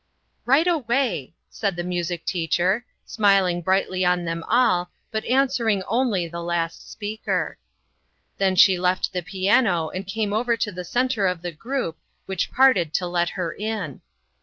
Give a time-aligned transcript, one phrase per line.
[0.01, 5.23] "OUR CHURCH." 97 "Right away," said the music teacher, smiling brightly on them all, but
[5.25, 7.59] answering only the last speaker.
[8.39, 11.93] Then she left the piano, and came over to the centre of the cfroup,
[12.25, 14.01] which parted to let her in.